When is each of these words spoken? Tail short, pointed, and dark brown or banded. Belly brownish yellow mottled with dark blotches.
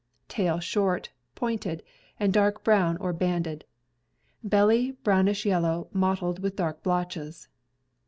Tail 0.27 0.59
short, 0.59 1.11
pointed, 1.35 1.83
and 2.19 2.33
dark 2.33 2.63
brown 2.63 2.97
or 2.97 3.13
banded. 3.13 3.65
Belly 4.43 4.93
brownish 5.03 5.45
yellow 5.45 5.89
mottled 5.93 6.39
with 6.39 6.55
dark 6.55 6.81
blotches. 6.81 7.47